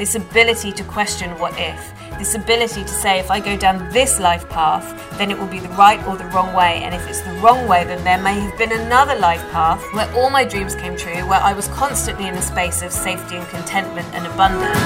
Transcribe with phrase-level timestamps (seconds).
[0.00, 4.18] this ability to question what if, this ability to say, if I go down this
[4.18, 6.82] life path, then it will be the right or the wrong way.
[6.84, 10.10] And if it's the wrong way, then there may have been another life path where
[10.14, 13.46] all my dreams came true, where I was constantly in a space of safety and
[13.48, 14.78] contentment and abundance.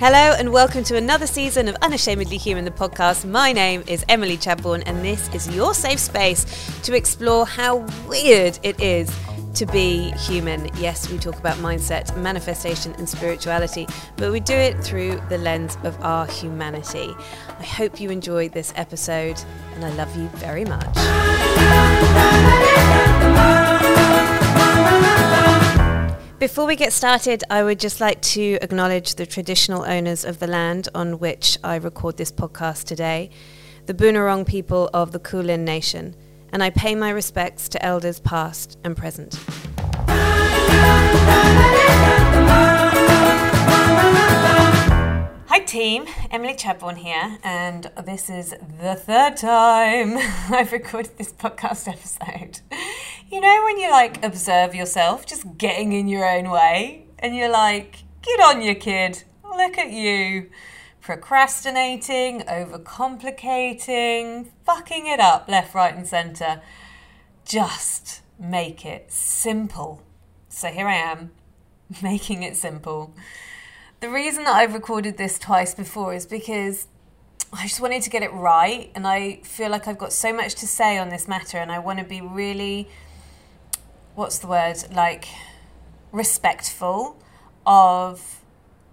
[0.00, 3.30] Hello and welcome to another season of Unashamedly Human, the podcast.
[3.30, 6.44] My name is Emily Chadbourne, and this is your safe space
[6.82, 9.08] to explore how weird it is
[9.54, 10.68] to be human.
[10.76, 13.86] Yes, we talk about mindset, manifestation, and spirituality,
[14.16, 17.14] but we do it through the lens of our humanity.
[17.48, 19.40] I hope you enjoyed this episode,
[19.74, 20.94] and I love you very much.
[26.40, 30.48] Before we get started, I would just like to acknowledge the traditional owners of the
[30.48, 33.30] land on which I record this podcast today,
[33.86, 36.16] the Boonwurrung people of the Kulin Nation
[36.54, 39.34] and I pay my respects to elders past and present.
[45.48, 46.06] Hi, team.
[46.30, 50.16] Emily Chadbourne here, and this is the third time
[50.48, 52.60] I've recorded this podcast episode.
[53.28, 57.50] You know, when you like observe yourself just getting in your own way, and you're
[57.50, 60.50] like, get on, you kid, look at you
[61.04, 66.62] procrastinating, overcomplicating, fucking it up left, right, and centre.
[67.44, 70.00] Just make it simple.
[70.48, 71.32] So here I am,
[72.02, 73.14] making it simple.
[74.00, 76.88] The reason that I've recorded this twice before is because
[77.52, 80.54] I just wanted to get it right, and I feel like I've got so much
[80.56, 82.88] to say on this matter, and I want to be really,
[84.14, 85.26] what's the word, like
[86.12, 87.22] respectful
[87.66, 88.40] of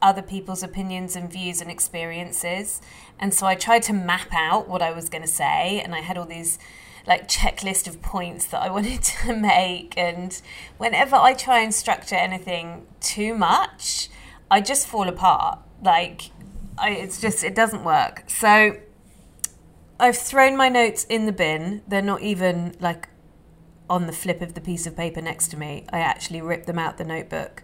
[0.02, 2.82] other people's opinions and views and experiences.
[3.20, 6.00] And so I tried to map out what I was going to say, and I
[6.00, 6.58] had all these
[7.08, 9.98] like checklist of points that I wanted to make.
[9.98, 10.40] And
[10.78, 14.10] whenever I try and structure anything too much,
[14.50, 15.60] I just fall apart.
[15.84, 16.32] Like,
[16.78, 18.24] I, it's just, it doesn't work.
[18.28, 18.78] So
[20.00, 21.84] I've thrown my notes in the bin.
[21.88, 23.10] They're not even like
[23.90, 25.86] on the flip of the piece of paper next to me.
[25.92, 27.62] I actually ripped them out the notebook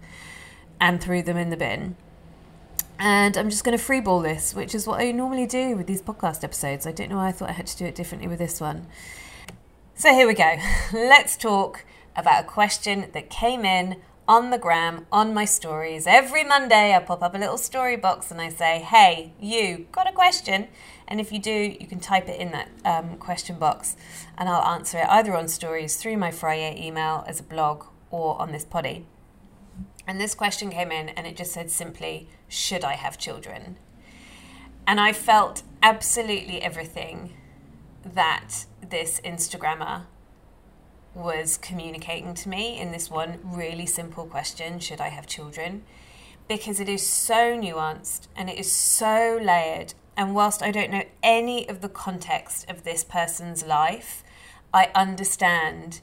[0.80, 1.96] and threw them in the bin.
[3.00, 6.02] And I'm just going to freeball this, which is what I normally do with these
[6.02, 6.88] podcast episodes.
[6.88, 8.88] I don't know why I thought I had to do it differently with this one.
[9.96, 10.56] So here we go.
[10.94, 13.98] Let's talk about a question that came in
[14.28, 16.06] on the gram, on my stories.
[16.08, 20.10] Every Monday, I pop up a little story box and I say, hey, you got
[20.10, 20.68] a question?
[21.08, 23.96] And if you do, you can type it in that um, question box
[24.38, 28.40] and I'll answer it either on stories through my Friday email as a blog or
[28.42, 29.06] on this poddy.
[30.08, 33.78] And this question came in and it just said simply, Should I have children?
[34.88, 37.34] And I felt absolutely everything
[38.06, 40.06] that this Instagrammer
[41.14, 45.84] was communicating to me in this one really simple question Should I have children?
[46.48, 49.94] Because it is so nuanced and it is so layered.
[50.16, 54.24] And whilst I don't know any of the context of this person's life,
[54.74, 56.00] I understand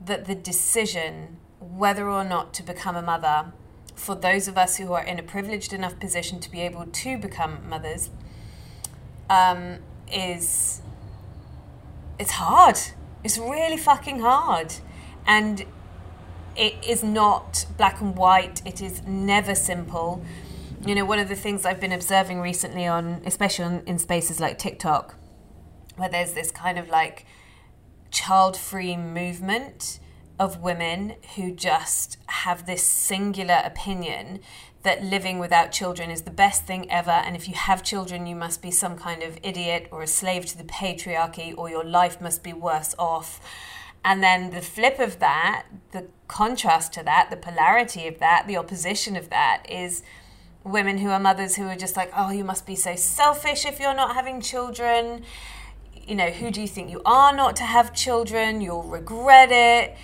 [0.00, 1.36] that the decision
[1.72, 3.52] whether or not to become a mother.
[3.94, 7.18] For those of us who are in a privileged enough position to be able to
[7.18, 8.10] become mothers
[9.30, 9.78] um,
[10.12, 10.82] is
[12.18, 12.78] it's hard.
[13.22, 14.74] It's really fucking hard.
[15.26, 15.64] And
[16.56, 18.62] it is not black and white.
[18.66, 20.22] It is never simple.
[20.84, 24.38] You know one of the things i've been observing recently on especially on, in spaces
[24.38, 25.14] like tiktok
[25.96, 27.24] where there's this kind of like
[28.10, 29.98] child free movement
[30.38, 34.40] of women who just have this singular opinion
[34.82, 37.10] that living without children is the best thing ever.
[37.10, 40.44] And if you have children, you must be some kind of idiot or a slave
[40.46, 43.40] to the patriarchy, or your life must be worse off.
[44.04, 48.58] And then the flip of that, the contrast to that, the polarity of that, the
[48.58, 50.02] opposition of that is
[50.64, 53.80] women who are mothers who are just like, oh, you must be so selfish if
[53.80, 55.22] you're not having children.
[56.06, 58.60] You know, who do you think you are not to have children?
[58.60, 59.96] You'll regret it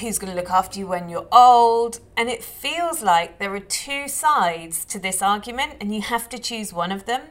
[0.00, 2.00] who's going to look after you when you're old.
[2.16, 6.38] And it feels like there are two sides to this argument, and you have to
[6.38, 7.22] choose one of them.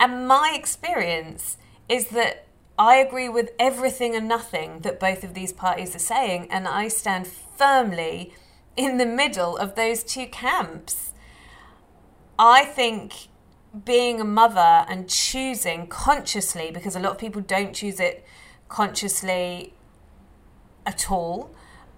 [0.00, 1.58] And my experience
[1.88, 2.46] is that
[2.78, 6.88] I agree with everything and nothing that both of these parties are saying, and I
[6.88, 8.34] stand firmly
[8.76, 11.12] in the middle of those two camps.
[12.38, 13.28] I think
[13.84, 18.24] being a mother and choosing consciously, because a lot of people don't choose it
[18.68, 19.74] consciously
[20.86, 21.54] at all,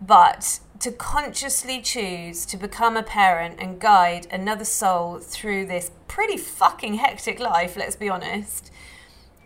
[0.06, 6.37] but to consciously choose to become a parent and guide another soul through this pretty
[6.37, 8.71] fucking hectic life, let's be honest.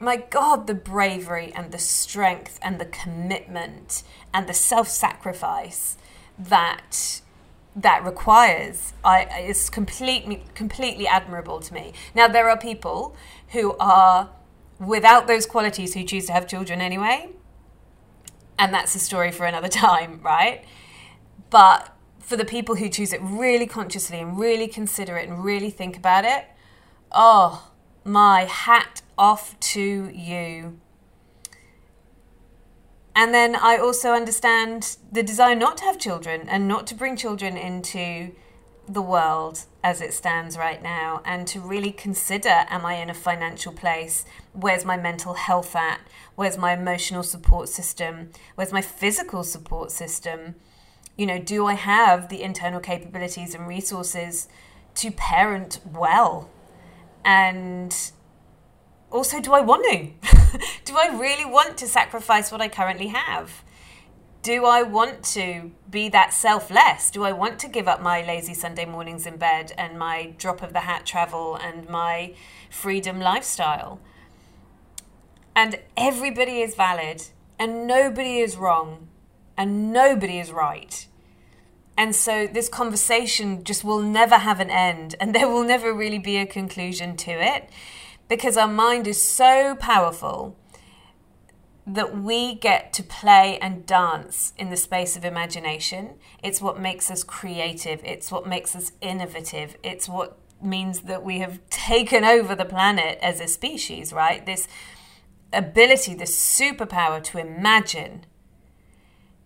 [0.00, 4.02] My God, the bravery and the strength and the commitment
[4.32, 5.96] and the self sacrifice
[6.38, 7.20] that
[7.76, 11.92] that requires I, is completely completely admirable to me.
[12.14, 13.16] Now there are people
[13.50, 14.30] who are
[14.80, 17.30] without those qualities who choose to have children anyway,
[18.58, 20.64] and that's a story for another time, right?
[21.50, 25.70] But for the people who choose it really consciously and really consider it and really
[25.70, 26.44] think about it,
[27.10, 27.70] oh,
[28.04, 30.78] my hat off to you.
[33.14, 37.16] And then I also understand the desire not to have children and not to bring
[37.16, 38.32] children into
[38.88, 43.14] the world as it stands right now and to really consider am I in a
[43.14, 44.24] financial place?
[44.52, 46.00] Where's my mental health at?
[46.34, 48.30] Where's my emotional support system?
[48.54, 50.56] Where's my physical support system?
[51.16, 54.48] You know, do I have the internal capabilities and resources
[54.96, 56.50] to parent well?
[57.24, 57.94] And
[59.10, 60.58] also, do I want to?
[60.84, 63.64] do I really want to sacrifice what I currently have?
[64.48, 67.10] Do I want to be that selfless?
[67.10, 70.62] Do I want to give up my lazy Sunday mornings in bed and my drop
[70.62, 72.32] of the hat travel and my
[72.70, 74.00] freedom lifestyle?
[75.54, 77.24] And everybody is valid
[77.58, 79.08] and nobody is wrong
[79.58, 81.06] and nobody is right.
[81.98, 86.18] And so this conversation just will never have an end and there will never really
[86.18, 87.68] be a conclusion to it
[88.30, 90.56] because our mind is so powerful
[91.88, 96.16] that we get to play and dance in the space of imagination.
[96.42, 101.38] It's what makes us creative, it's what makes us innovative, it's what means that we
[101.38, 104.44] have taken over the planet as a species, right?
[104.44, 104.68] This
[105.50, 108.26] ability, this superpower to imagine.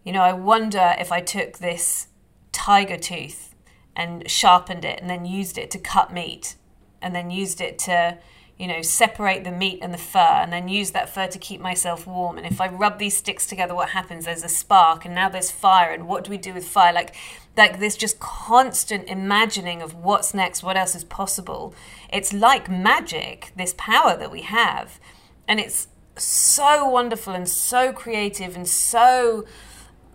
[0.03, 2.09] You know, I wonder if I took this
[2.51, 3.55] tiger tooth
[3.95, 6.57] and sharpened it and then used it to cut meat
[7.01, 8.19] and then used it to
[8.63, 11.61] you know, separate the meat and the fur and then use that fur to keep
[11.61, 12.39] myself warm.
[12.39, 14.25] And if I rub these sticks together, what happens?
[14.25, 15.91] There's a spark and now there's fire.
[15.91, 16.93] And what do we do with fire?
[16.93, 17.13] Like,
[17.57, 21.75] like this just constant imagining of what's next, what else is possible.
[22.13, 25.01] It's like magic, this power that we have.
[25.49, 29.45] And it's so wonderful and so creative and so,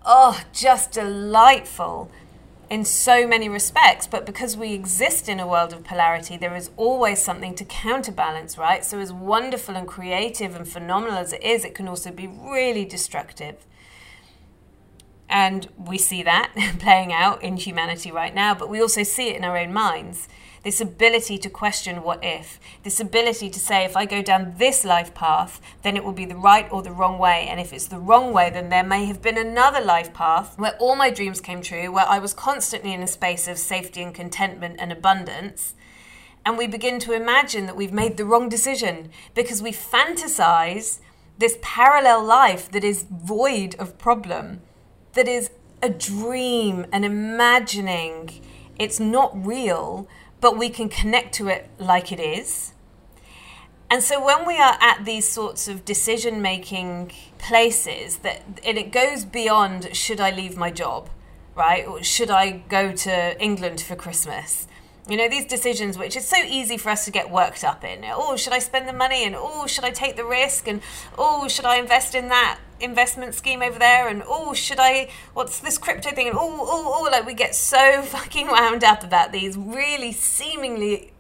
[0.06, 2.10] oh, just delightful
[2.69, 6.69] in so many respects, but because we exist in a world of polarity, there is
[6.75, 8.84] always something to counterbalance, right?
[8.84, 12.86] So, as wonderful and creative and phenomenal as it is, it can also be really
[12.86, 13.66] destructive.
[15.30, 19.38] And we see that playing out in humanity right now, but we also see it
[19.38, 20.28] in our own minds
[20.68, 24.84] this ability to question what if, this ability to say, if I go down this
[24.84, 27.48] life path, then it will be the right or the wrong way.
[27.50, 30.75] And if it's the wrong way, then there may have been another life path where
[30.75, 34.14] all my dreams came true, where I was constantly in a space of safety and
[34.14, 35.74] contentment and abundance.
[36.46, 41.00] And we begin to imagine that we've made the wrong decision because we fantasize
[41.38, 44.60] this parallel life that is void of problem,
[45.14, 45.50] that is
[45.81, 48.42] a dream, an imagining.
[48.78, 50.08] It's not real,
[50.39, 52.74] but we can connect to it like it is.
[53.89, 58.92] And so when we are at these sorts of decision making places that and it
[58.92, 61.10] goes beyond should I leave my job,
[61.56, 61.88] right?
[61.88, 64.68] Or should I go to England for Christmas?
[65.07, 68.04] You know, these decisions which is so easy for us to get worked up in.
[68.06, 70.81] Oh, should I spend the money and oh, should I take the risk and
[71.18, 75.60] oh, should I invest in that investment scheme over there and oh should I what's
[75.60, 76.28] this crypto thing?
[76.28, 81.14] And oh oh oh like we get so fucking wound up about these really seemingly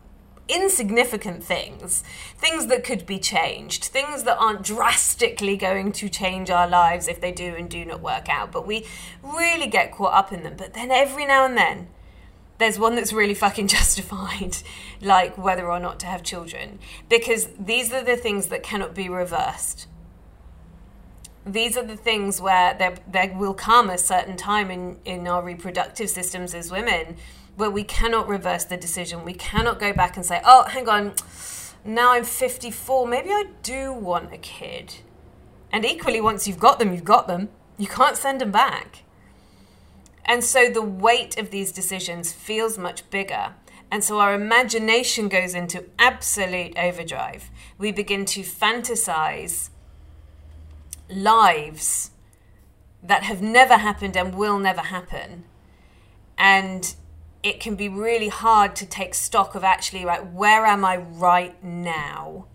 [0.49, 2.03] insignificant things,
[2.37, 7.19] things that could be changed, things that aren't drastically going to change our lives if
[7.19, 8.85] they do and do not work out, but we
[9.21, 10.55] really get caught up in them.
[10.57, 11.87] But then every now and then,
[12.59, 14.57] there's one that's really fucking justified,
[15.01, 19.09] like whether or not to have children, because these are the things that cannot be
[19.09, 19.87] reversed
[21.47, 25.43] these are the things where there, there will come a certain time in, in our
[25.43, 27.15] reproductive systems as women
[27.55, 29.25] where we cannot reverse the decision.
[29.25, 31.13] We cannot go back and say, oh, hang on,
[31.83, 34.95] now I'm 54, maybe I do want a kid.
[35.71, 37.49] And equally, once you've got them, you've got them.
[37.77, 39.03] You can't send them back.
[40.25, 43.53] And so the weight of these decisions feels much bigger.
[43.89, 47.49] And so our imagination goes into absolute overdrive.
[47.77, 49.69] We begin to fantasize
[51.09, 52.11] lives
[53.03, 55.45] that have never happened and will never happen.
[56.37, 56.95] And
[57.43, 61.61] it can be really hard to take stock of actually, right, where am I right
[61.63, 62.47] now?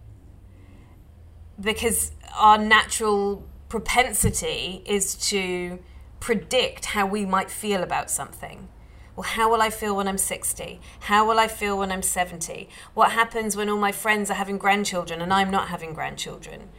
[1.60, 5.78] Because our natural propensity is to
[6.20, 8.68] predict how we might feel about something.
[9.16, 10.80] Well, how will I feel when I'm 60?
[11.00, 12.68] How will I feel when I'm 70?
[12.94, 16.70] What happens when all my friends are having grandchildren and I'm not having grandchildren?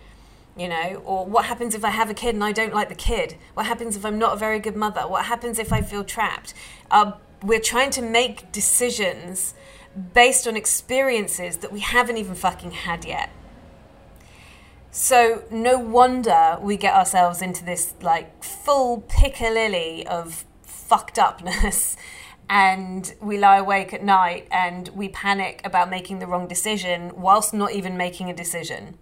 [0.55, 2.95] You know, or what happens if I have a kid and I don't like the
[2.95, 3.37] kid?
[3.55, 5.01] What happens if I'm not a very good mother?
[5.01, 6.53] What happens if I feel trapped?
[6.91, 9.55] Uh, we're trying to make decisions
[10.13, 13.31] based on experiences that we haven't even fucking had yet.
[14.91, 21.97] So no wonder we get ourselves into this like full piccalilli of fucked upness
[22.49, 27.53] and we lie awake at night and we panic about making the wrong decision whilst
[27.55, 28.97] not even making a decision.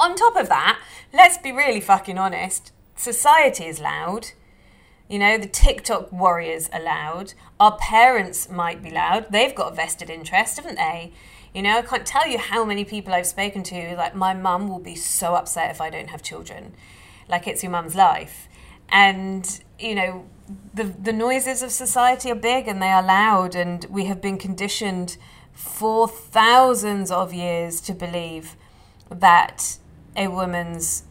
[0.00, 0.80] On top of that,
[1.12, 4.28] let's be really fucking honest, society is loud.
[5.10, 7.34] You know, the TikTok warriors are loud.
[7.58, 9.26] Our parents might be loud.
[9.30, 11.12] They've got a vested interest, haven't they?
[11.52, 14.68] You know, I can't tell you how many people I've spoken to, like, my mum
[14.68, 16.74] will be so upset if I don't have children.
[17.28, 18.48] Like, it's your mum's life.
[18.88, 20.24] And, you know,
[20.72, 24.38] the, the noises of society are big and they are loud, and we have been
[24.38, 25.18] conditioned
[25.52, 28.56] for thousands of years to believe
[29.10, 29.76] that
[30.16, 31.04] a woman's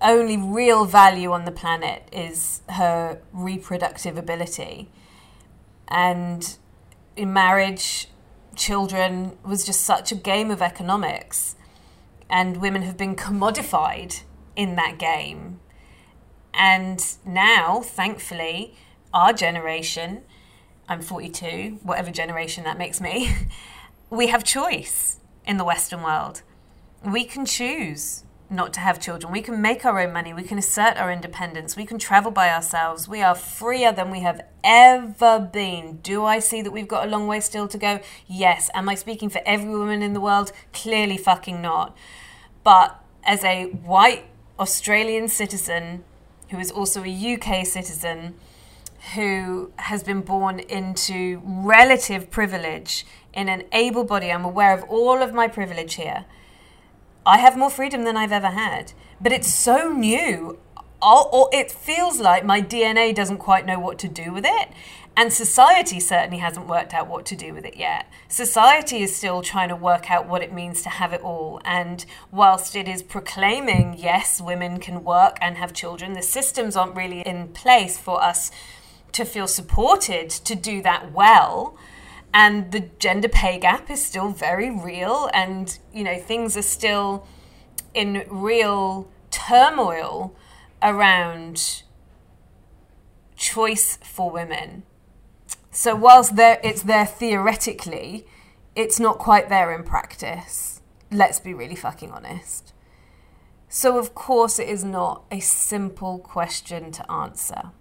[0.00, 4.90] only real value on the planet is her reproductive ability.
[5.88, 6.56] And
[7.16, 8.08] in marriage,
[8.56, 11.56] children was just such a game of economics.
[12.28, 14.22] And women have been commodified
[14.56, 15.60] in that game.
[16.54, 18.74] And now, thankfully,
[19.14, 20.22] our generation,
[20.88, 23.34] I'm 42, whatever generation that makes me,
[24.10, 26.42] we have choice in the Western world.
[27.04, 29.32] We can choose not to have children.
[29.32, 30.32] We can make our own money.
[30.32, 31.74] We can assert our independence.
[31.74, 33.08] We can travel by ourselves.
[33.08, 35.98] We are freer than we have ever been.
[36.02, 38.00] Do I see that we've got a long way still to go?
[38.26, 38.70] Yes.
[38.74, 40.52] Am I speaking for every woman in the world?
[40.72, 41.96] Clearly fucking not.
[42.62, 44.26] But as a white
[44.58, 46.04] Australian citizen
[46.50, 48.34] who is also a UK citizen
[49.14, 55.22] who has been born into relative privilege in an able body, I'm aware of all
[55.22, 56.26] of my privilege here
[57.24, 58.92] I have more freedom than I've ever had.
[59.20, 60.58] But it's so new.
[61.00, 64.68] I'll, or it feels like my DNA doesn't quite know what to do with it.
[65.16, 68.10] And society certainly hasn't worked out what to do with it yet.
[68.28, 71.60] Society is still trying to work out what it means to have it all.
[71.64, 76.96] And whilst it is proclaiming, yes, women can work and have children, the systems aren't
[76.96, 78.50] really in place for us
[79.12, 81.76] to feel supported to do that well
[82.34, 87.26] and the gender pay gap is still very real and you know things are still
[87.94, 90.34] in real turmoil
[90.82, 91.82] around
[93.36, 94.84] choice for women.
[95.70, 98.26] So whilst there it's there theoretically
[98.74, 100.80] it's not quite there in practice.
[101.10, 102.72] Let's be really fucking honest.
[103.68, 107.72] So of course it is not a simple question to answer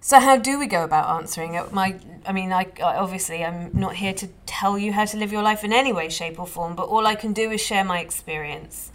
[0.00, 1.72] so how do we go about answering it?
[1.72, 5.42] My, I mean, I, obviously I'm not here to tell you how to live your
[5.42, 6.74] life in any way, shape, or form.
[6.74, 8.92] But all I can do is share my experience,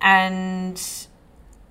[0.00, 0.80] and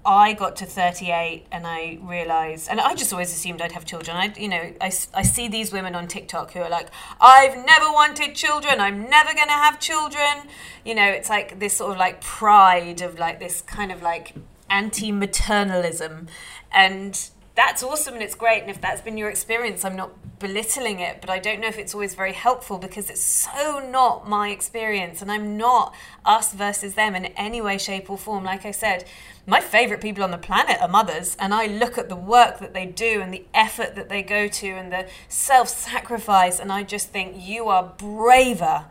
[0.08, 4.16] I got to 38 and I realized, and I just always assumed I'd have children.
[4.16, 6.88] I, you know, I, I see these women on TikTok who are like,
[7.20, 8.80] I've never wanted children.
[8.80, 10.48] I'm never going to have children.
[10.86, 14.34] You know, it's like this sort of like pride of like this kind of like
[14.70, 16.30] anti maternalism.
[16.72, 18.62] And that's awesome and it's great.
[18.62, 21.80] And if that's been your experience, I'm not belittling it, but I don't know if
[21.80, 25.24] it's always very helpful because it's so not my experience.
[25.24, 25.92] And I'm not
[26.24, 28.44] us versus them in any way, shape, or form.
[28.44, 29.06] Like I said,
[29.48, 31.36] my favorite people on the planet are mothers.
[31.40, 34.48] And I look at the work that they do and the effort that they go
[34.48, 36.60] to and the self sacrifice.
[36.60, 38.86] And I just think you are braver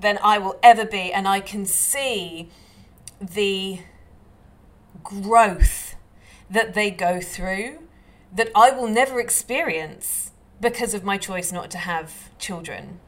[0.00, 1.12] than I will ever be.
[1.12, 2.50] And I can see
[3.20, 3.82] the
[5.04, 5.87] growth
[6.50, 7.78] that they go through
[8.32, 13.00] that I will never experience because of my choice not to have children.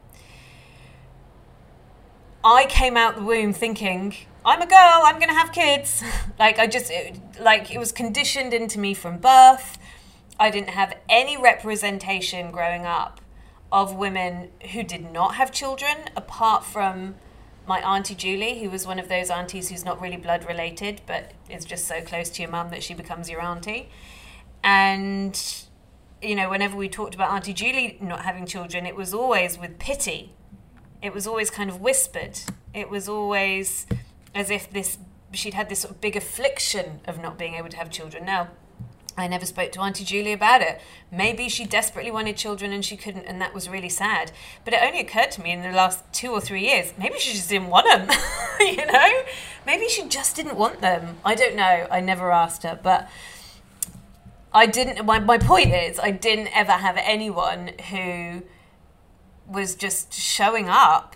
[2.43, 6.03] I came out the womb thinking, I'm a girl, I'm to have kids.
[6.39, 9.77] like, I just, it, like, it was conditioned into me from birth.
[10.39, 13.21] I didn't have any representation growing up
[13.71, 17.15] of women who did not have children apart from
[17.71, 21.31] my auntie Julie, who was one of those aunties who's not really blood related, but
[21.49, 23.87] is just so close to your mum that she becomes your auntie.
[24.61, 25.41] And
[26.21, 29.79] you know, whenever we talked about Auntie Julie not having children, it was always with
[29.79, 30.33] pity.
[31.01, 32.37] It was always kind of whispered.
[32.73, 33.87] It was always
[34.35, 34.97] as if this
[35.31, 38.25] she'd had this sort of big affliction of not being able to have children.
[38.25, 38.49] Now,
[39.17, 40.79] I never spoke to Auntie Julie about it.
[41.11, 44.31] Maybe she desperately wanted children and she couldn't, and that was really sad.
[44.63, 47.33] But it only occurred to me in the last two or three years maybe she
[47.33, 48.09] just didn't want them.
[48.59, 49.21] you know?
[49.65, 51.17] Maybe she just didn't want them.
[51.25, 51.87] I don't know.
[51.91, 52.79] I never asked her.
[52.81, 53.09] But
[54.53, 55.05] I didn't.
[55.05, 58.43] My, my point is, I didn't ever have anyone who
[59.47, 61.15] was just showing up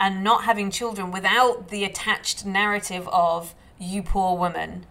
[0.00, 4.86] and not having children without the attached narrative of you poor woman.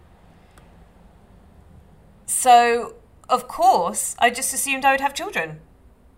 [2.26, 2.94] So,
[3.28, 5.60] of course, I just assumed I would have children.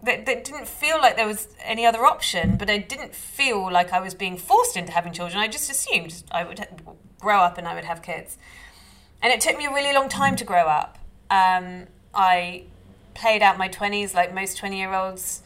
[0.03, 3.93] That, that didn't feel like there was any other option, but I didn't feel like
[3.93, 5.39] I was being forced into having children.
[5.39, 6.65] I just assumed I would
[7.19, 8.39] grow up and I would have kids.
[9.23, 10.99] And it took me a really long time to grow up.
[11.31, 12.65] Um, I
[13.15, 15.43] played out my 20s like most 20 year olds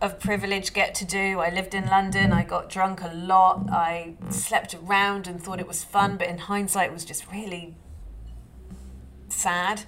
[0.00, 1.40] of privilege get to do.
[1.40, 5.66] I lived in London, I got drunk a lot, I slept around and thought it
[5.66, 7.74] was fun, but in hindsight, it was just really
[9.34, 9.82] sad.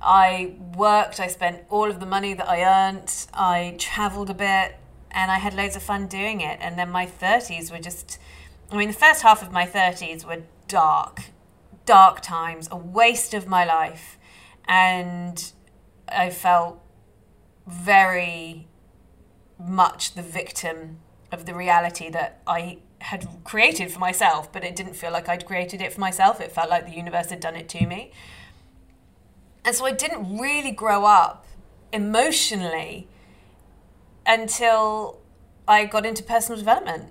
[0.00, 4.76] I worked, I spent all of the money that I earned, I traveled a bit,
[5.10, 6.58] and I had loads of fun doing it.
[6.60, 8.18] And then my 30s were just,
[8.70, 11.30] I mean, the first half of my 30s were dark,
[11.86, 14.18] dark times, a waste of my life.
[14.68, 15.52] And
[16.08, 16.80] I felt
[17.66, 18.68] very
[19.58, 20.98] much the victim
[21.32, 25.46] of the reality that I had created for myself, but it didn't feel like I'd
[25.46, 26.40] created it for myself.
[26.40, 28.12] It felt like the universe had done it to me.
[29.66, 31.44] And so I didn't really grow up
[31.92, 33.08] emotionally
[34.24, 35.18] until
[35.66, 37.10] I got into personal development.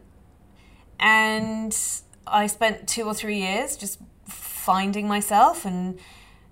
[0.97, 1.77] And
[2.25, 5.99] I spent two or three years just finding myself and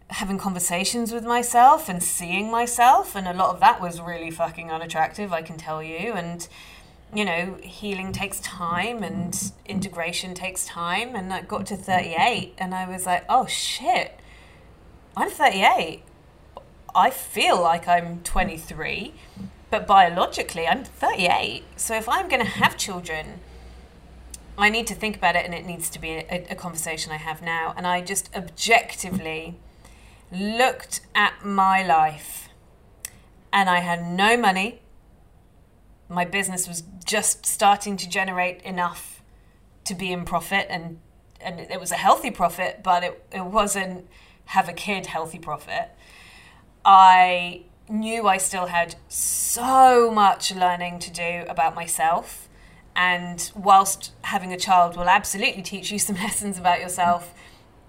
[0.09, 3.15] having conversations with myself and seeing myself.
[3.15, 6.11] And a lot of that was really fucking unattractive i can tell you.
[6.11, 6.45] And
[7.15, 11.15] you know healing takes time and integration takes time.
[11.15, 14.19] And i got to 38 and i was like oh shit
[15.15, 16.03] i'm 38
[16.95, 19.13] i feel like i'm 23
[19.69, 23.39] but biologically i'm 38 so if i'm going to have children
[24.57, 27.17] i need to think about it and it needs to be a, a conversation i
[27.17, 27.73] have now.
[27.75, 29.55] And i just objectively
[30.33, 32.49] looked at my life
[33.51, 34.81] and I had no money.
[36.09, 39.21] My business was just starting to generate enough
[39.85, 40.99] to be in profit and
[41.39, 44.07] and it was a healthy profit, but it, it wasn't
[44.45, 45.89] have a kid healthy profit.
[46.85, 52.47] I knew I still had so much learning to do about myself.
[52.95, 57.33] And whilst having a child will absolutely teach you some lessons about yourself,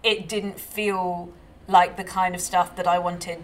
[0.02, 1.33] it didn't feel
[1.66, 3.42] like the kind of stuff that I wanted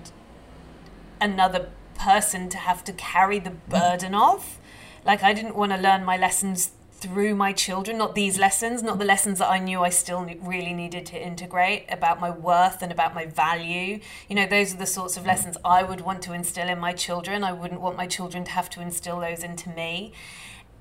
[1.21, 4.59] another person to have to carry the burden of.
[5.05, 8.99] Like, I didn't want to learn my lessons through my children, not these lessons, not
[8.99, 12.93] the lessons that I knew I still really needed to integrate about my worth and
[12.93, 14.01] about my value.
[14.29, 16.93] You know, those are the sorts of lessons I would want to instill in my
[16.93, 17.43] children.
[17.43, 20.13] I wouldn't want my children to have to instill those into me.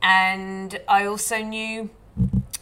[0.02, 1.90] And I also knew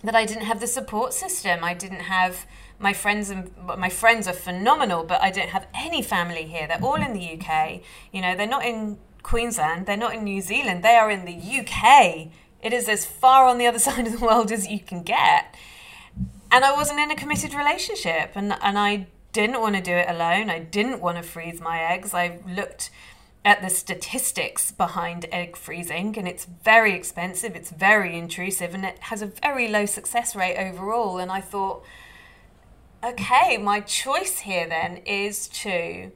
[0.04, 1.64] that I didn't have the support system.
[1.64, 2.46] I didn't have
[2.80, 6.68] my friends and my friends are phenomenal, but I don't have any family here.
[6.68, 7.82] They're all in the UK.
[8.12, 9.88] You know, they're not in Queensland.
[9.88, 10.84] They're not in New Zealand.
[10.84, 12.32] They are in the UK.
[12.62, 15.56] It is as far on the other side of the world as you can get.
[16.52, 20.10] And I wasn't in a committed relationship, and and I didn't want to do it
[20.10, 20.50] alone.
[20.50, 22.14] I didn't want to freeze my eggs.
[22.14, 22.90] I looked
[23.44, 29.00] at the statistics behind egg freezing and it's very expensive it's very intrusive and it
[29.00, 31.82] has a very low success rate overall and i thought
[33.04, 36.12] okay, my choice here then is to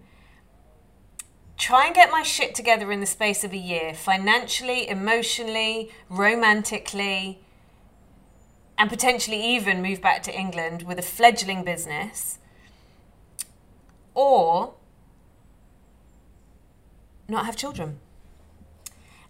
[1.62, 7.40] try and get my shit together in the space of a year, financially, emotionally, romantically,
[8.80, 12.40] and potentially even move back to England with a fledgling business,
[14.16, 14.74] or
[17.30, 18.00] not have children.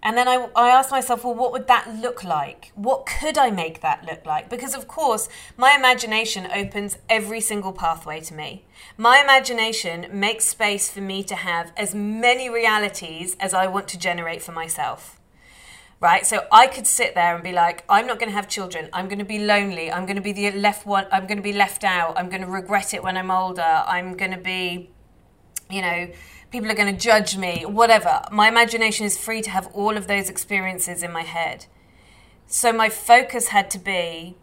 [0.03, 2.71] And then I, I asked myself, well, what would that look like?
[2.73, 4.49] What could I make that look like?
[4.49, 8.65] Because, of course, my imagination opens every single pathway to me.
[8.97, 13.99] My imagination makes space for me to have as many realities as I want to
[13.99, 15.19] generate for myself.
[15.99, 16.25] Right?
[16.25, 18.89] So I could sit there and be like, I'm not going to have children.
[18.91, 19.91] I'm going to be lonely.
[19.91, 21.05] I'm going to be the left one.
[21.11, 22.17] I'm going to be left out.
[22.17, 23.83] I'm going to regret it when I'm older.
[23.85, 24.89] I'm going to be,
[25.69, 26.09] you know,
[26.51, 28.21] people are going to judge me, whatever.
[28.31, 31.65] My imagination is free to have all of those experiences in my head.
[32.45, 34.35] So my focus had to be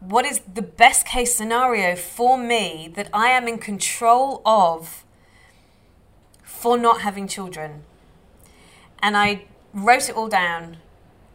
[0.00, 5.04] what is the best case scenario for me that I am in control of
[6.42, 7.84] for not having children?
[8.98, 10.78] And I wrote it all down.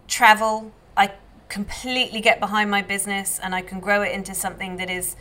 [0.07, 1.13] Travel, I
[1.47, 5.15] completely get behind my business and I can grow it into something that is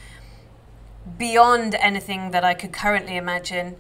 [1.17, 3.77] beyond anything that I could currently imagine.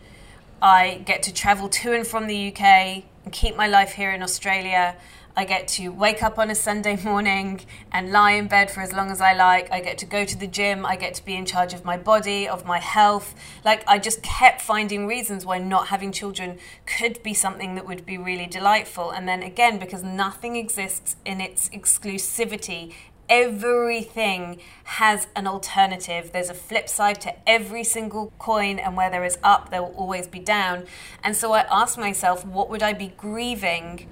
[0.60, 4.22] I get to travel to and from the UK and keep my life here in
[4.22, 4.96] Australia.
[5.36, 7.60] I get to wake up on a Sunday morning
[7.92, 9.70] and lie in bed for as long as I like.
[9.70, 10.84] I get to go to the gym.
[10.84, 13.36] I get to be in charge of my body, of my health.
[13.64, 18.04] Like, I just kept finding reasons why not having children could be something that would
[18.04, 19.12] be really delightful.
[19.12, 22.94] And then again, because nothing exists in its exclusivity,
[23.28, 26.30] everything has an alternative.
[26.32, 29.94] There's a flip side to every single coin, and where there is up, there will
[29.96, 30.84] always be down.
[31.22, 34.06] And so I asked myself, what would I be grieving?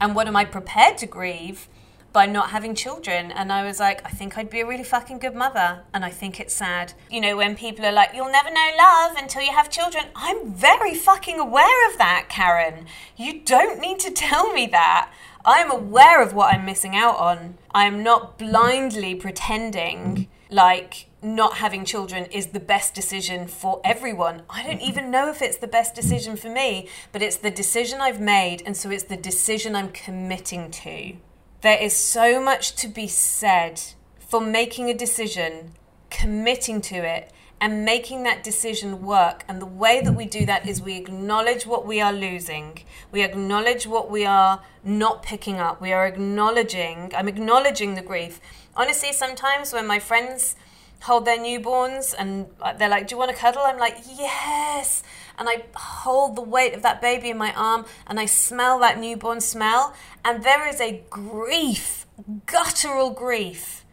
[0.00, 1.68] and what am I prepared to grieve
[2.12, 3.30] by not having children?
[3.32, 5.82] And I was like, I think I'd be a really fucking good mother.
[5.92, 6.94] And I think it's sad.
[7.10, 10.06] You know, when people are like, you'll never know love until you have children.
[10.14, 12.86] I'm very fucking aware of that, Karen.
[13.16, 15.12] You don't need to tell me that.
[15.48, 17.56] I am aware of what I'm missing out on.
[17.70, 24.42] I am not blindly pretending like not having children is the best decision for everyone.
[24.50, 27.98] I don't even know if it's the best decision for me, but it's the decision
[27.98, 31.14] I've made, and so it's the decision I'm committing to.
[31.62, 33.80] There is so much to be said
[34.18, 35.72] for making a decision,
[36.10, 39.44] committing to it, and making that decision work.
[39.48, 43.22] And the way that we do that is we acknowledge what we are losing, we
[43.22, 48.40] acknowledge what we are not picking up, we are acknowledging, I'm acknowledging the grief.
[48.76, 50.56] Honestly, sometimes when my friends,
[51.02, 53.62] hold their newborns and uh, they're like, Do you want to cuddle?
[53.64, 55.02] I'm like, Yes.
[55.38, 58.98] And I hold the weight of that baby in my arm and I smell that
[58.98, 59.94] newborn smell.
[60.24, 62.06] And there is a grief,
[62.46, 63.84] guttural grief,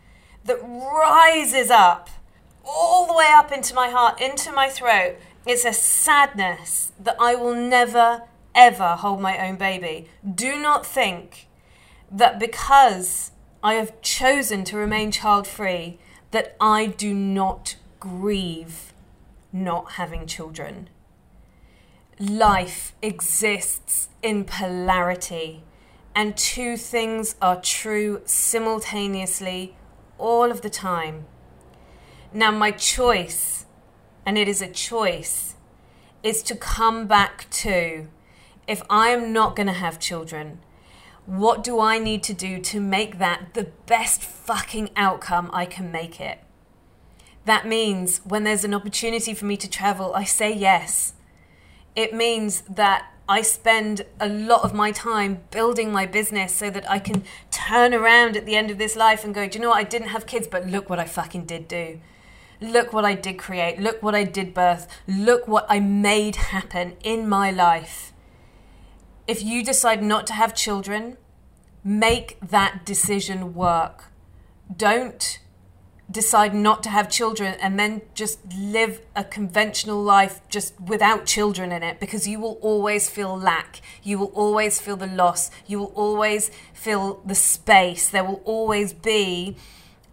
[0.46, 2.10] that rises up
[2.66, 5.16] all the way up into my heart, into my throat.
[5.46, 8.24] It's a sadness that I will never,
[8.54, 10.10] ever hold my own baby.
[10.34, 11.48] Do not think
[12.12, 13.32] that because
[13.64, 16.00] I have chosen to remain child free,
[16.32, 18.94] that I do not grieve
[19.52, 20.90] not having children.
[22.20, 25.64] Life exists in polarity,
[26.14, 29.76] and two things are true simultaneously
[30.18, 31.26] all of the time.
[32.36, 33.66] Now, my choice,
[34.26, 35.56] and it is a choice,
[36.22, 38.10] is to come back to
[38.68, 40.60] if I am not going to have children,
[41.26, 45.94] what do I need to do to make that the best fucking outcome I can
[45.94, 46.40] make it?
[47.46, 51.14] That means when there's an opportunity for me to travel, I say yes.
[51.96, 56.92] It means that I spend a lot of my time building my business so that
[56.92, 59.70] I can turn around at the end of this life and go, do you know
[59.70, 59.78] what?
[59.78, 62.02] I didn't have kids, but look what I fucking did do.
[62.62, 63.80] Look what I did create.
[63.80, 64.88] Look what I did birth.
[65.08, 68.14] Look what I made happen in my life
[69.28, 71.18] if you decide not to have children,
[71.84, 74.06] make that decision work.
[74.76, 75.40] Don't
[76.10, 81.72] decide not to have children and then just live a conventional life just without children
[81.72, 83.82] in it because you will always feel lack.
[84.04, 85.50] You will always feel the loss.
[85.66, 88.10] You will always feel the space.
[88.10, 89.58] There will always be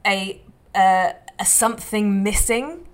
[0.07, 0.40] a,
[0.74, 2.87] uh, a something missing.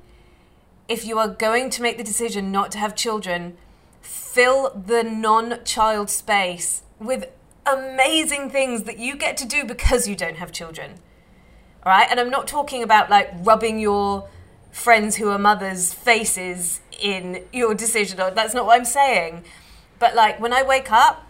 [0.88, 3.58] If you are going to make the decision not to have children,
[4.00, 7.26] fill the non child space with
[7.66, 10.94] amazing things that you get to do because you don't have children.
[11.84, 12.08] All right?
[12.10, 14.26] And I'm not talking about like rubbing your
[14.72, 18.16] friends who are mothers' faces in your decision.
[18.16, 19.44] That's not what I'm saying.
[19.98, 21.26] But like when I wake up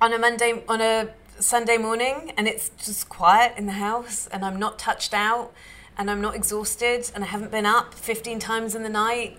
[0.00, 4.42] on a Monday, on a Sunday morning, and it's just quiet in the house, and
[4.42, 5.52] I'm not touched out,
[5.96, 9.38] and I'm not exhausted, and I haven't been up 15 times in the night,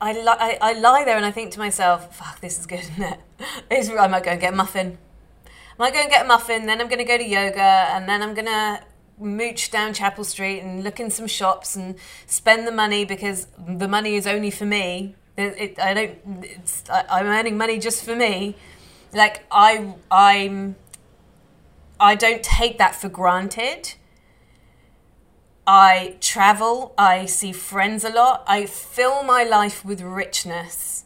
[0.00, 2.80] I, li- I, I, lie there and I think to myself, fuck, this is good,
[3.70, 3.98] isn't it?
[4.00, 4.98] I might go and get a muffin.
[5.46, 8.08] I might go and get a muffin, then I'm going to go to yoga, and
[8.08, 8.82] then I'm going to
[9.18, 11.94] mooch down Chapel Street and look in some shops and
[12.26, 15.14] spend the money because the money is only for me.
[15.36, 16.18] It, it, I don't.
[16.90, 18.56] I, am earning money just for me.
[19.14, 20.76] Like I, I'm.
[21.98, 23.94] I don't take that for granted.
[25.66, 31.04] I travel, I see friends a lot, I fill my life with richness.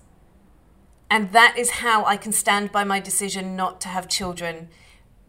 [1.11, 4.69] And that is how I can stand by my decision not to have children.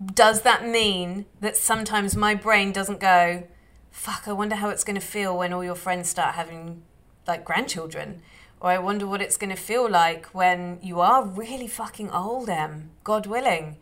[0.04, 3.48] Does that mean that sometimes my brain doesn't go,
[3.92, 6.84] fuck, I wonder how it's going to feel when all your friends start having
[7.28, 8.22] like grandchildren?
[8.62, 12.50] Or I wonder what it's going to feel like when you are really fucking old,
[12.50, 13.78] Em, God willing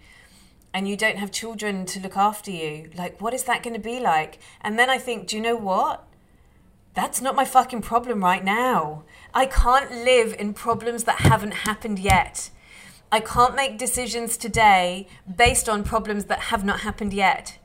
[0.76, 3.80] and you don't have children to look after you, like, what is that going to
[3.80, 4.40] be like?
[4.60, 6.06] And then I think, do you know what?
[6.94, 9.06] That's not my fucking problem right now.
[9.34, 12.50] I can't live in problems that haven't happened yet.
[13.10, 17.58] I can't make decisions today based on problems that have not happened yet.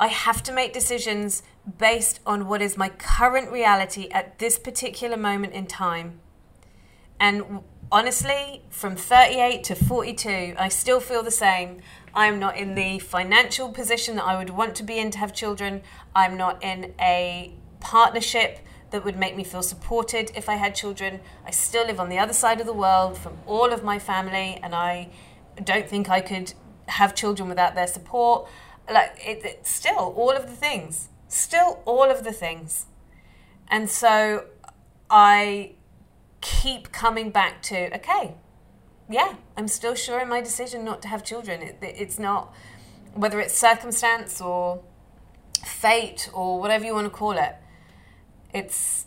[0.00, 1.44] I have to make decisions
[1.78, 6.18] based on what is my current reality at this particular moment in time.
[7.20, 11.80] And honestly, from 38 to 42, I still feel the same.
[12.14, 15.32] I'm not in the financial position that I would want to be in to have
[15.32, 15.82] children.
[16.14, 21.20] I'm not in a partnership that would make me feel supported if I had children.
[21.44, 24.58] I still live on the other side of the world from all of my family,
[24.62, 25.10] and I
[25.62, 26.54] don't think I could
[26.86, 28.48] have children without their support.
[28.90, 31.08] Like, it, still, all of the things.
[31.28, 32.86] Still, all of the things.
[33.68, 34.46] And so
[35.10, 35.72] I
[36.40, 38.34] keep coming back to okay,
[39.10, 41.62] yeah, I'm still sure in my decision not to have children.
[41.62, 42.52] It, it's not,
[43.14, 44.82] whether it's circumstance or
[45.64, 47.56] fate or whatever you want to call it,
[48.52, 49.06] it's,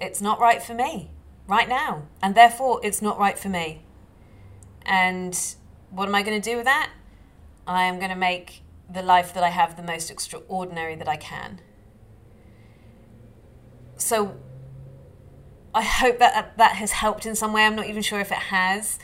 [0.00, 1.10] it's not right for me
[1.46, 2.06] right now.
[2.22, 3.82] And therefore, it's not right for me.
[4.82, 5.38] And
[5.90, 6.90] what am I going to do with that?
[7.66, 11.16] I am going to make the life that I have the most extraordinary that I
[11.16, 11.60] can.
[13.96, 14.36] So
[15.74, 17.64] I hope that that has helped in some way.
[17.64, 18.98] I'm not even sure if it has.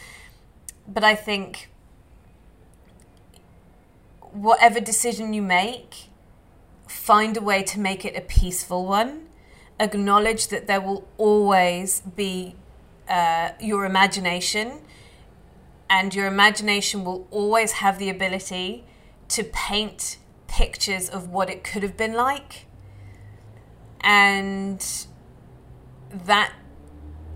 [0.86, 1.70] But I think
[4.20, 6.08] whatever decision you make,
[6.86, 9.28] find a way to make it a peaceful one.
[9.80, 12.54] Acknowledge that there will always be
[13.08, 14.80] uh, your imagination,
[15.88, 18.84] and your imagination will always have the ability
[19.28, 22.66] to paint pictures of what it could have been like.
[24.00, 24.84] And
[26.10, 26.52] that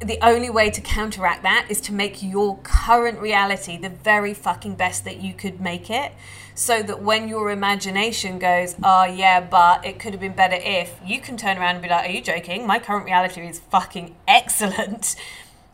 [0.01, 4.75] the only way to counteract that is to make your current reality the very fucking
[4.75, 6.13] best that you could make it
[6.55, 11.01] so that when your imagination goes oh yeah but it could have been better if
[11.05, 12.67] you can turn around and be like are you joking?
[12.67, 15.17] My current reality is fucking excellent.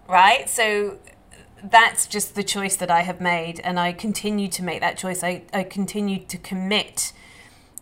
[0.07, 0.51] Right?
[0.51, 0.99] So
[1.63, 5.25] that's just the choice that i have made and i continue to make that choice.
[5.25, 7.15] I, I continue to commit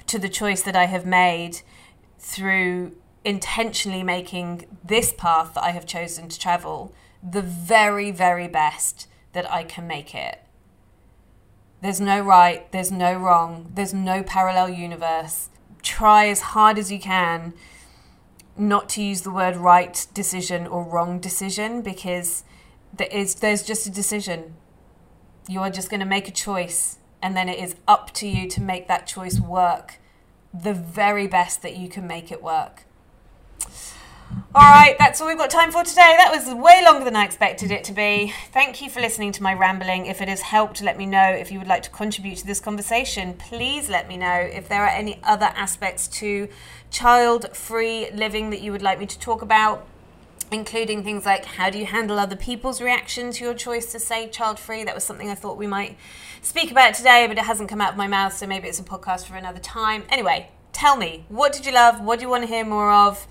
[0.07, 1.63] to the choice that i have made
[2.21, 2.93] through
[3.25, 9.51] intentionally making this path that I have chosen to travel the very, very best that
[9.51, 10.43] I can make it.
[11.81, 15.51] There's no right, there's no wrong, there's no parallel universe.
[15.83, 17.55] Try as hard as you can
[18.57, 22.45] not to use the word right decision or wrong decision because
[22.93, 24.55] there is, there's just a decision.
[25.49, 28.49] You are just going to make a choice, and then it is up to you
[28.51, 29.99] to make that choice work
[30.53, 32.85] the very best that you can make it work.
[34.55, 36.15] All right, that's all we've got time for today.
[36.19, 38.35] That was way longer than I expected it to be.
[38.53, 40.07] Thank you for listening to my rambling.
[40.07, 41.23] If it has helped, let me know.
[41.23, 44.35] If you would like to contribute to this conversation, please let me know.
[44.35, 46.49] If there are any other aspects to
[46.91, 49.87] child free living that you would like me to talk about,
[50.51, 54.29] including things like how do you handle other people's reaction to your choice to say
[54.29, 54.85] child free.
[54.85, 55.97] That was something I thought we might
[56.43, 58.85] speak about today, but it hasn't come out of my mouth, so maybe it's a
[58.85, 60.05] podcast for another time.
[60.11, 62.03] Anyway, tell me, what did you love?
[62.03, 63.27] What do you want to hear more of?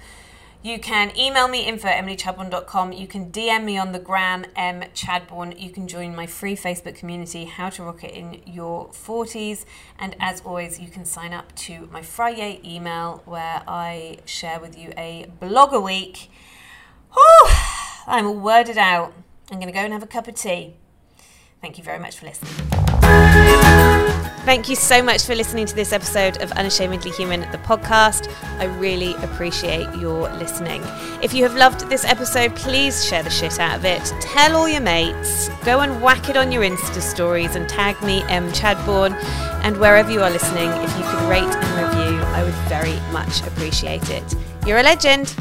[0.63, 2.93] You can email me info at emilychadbourne.com.
[2.93, 5.59] You can DM me on the gram M Chadbourne.
[5.59, 9.65] You can join my free Facebook community, How to Rock It in Your 40s.
[9.97, 14.77] And as always, you can sign up to my Friday email where I share with
[14.77, 16.29] you a blog a week.
[17.13, 17.47] Whew,
[18.05, 19.13] I'm all worded out.
[19.49, 20.75] I'm going to go and have a cup of tea.
[21.59, 22.80] Thank you very much for listening.
[24.43, 28.27] Thank you so much for listening to this episode of Unashamedly Human, the podcast.
[28.57, 30.81] I really appreciate your listening.
[31.21, 34.03] If you have loved this episode, please share the shit out of it.
[34.19, 35.49] Tell all your mates.
[35.63, 38.51] Go and whack it on your Insta stories and tag me, M.
[38.51, 39.13] Chadbourne.
[39.63, 43.45] And wherever you are listening, if you could rate and review, I would very much
[43.45, 44.35] appreciate it.
[44.65, 45.35] You're a legend.